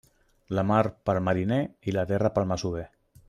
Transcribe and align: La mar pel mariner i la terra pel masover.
La 0.59 0.63
mar 0.69 0.79
pel 1.09 1.19
mariner 1.27 1.59
i 1.91 1.95
la 1.99 2.07
terra 2.13 2.35
pel 2.39 2.51
masover. 2.53 2.87